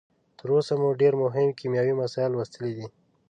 [0.37, 2.85] تر اوسه مو ډیر مهم کیمیاوي مسایل لوستلي دي.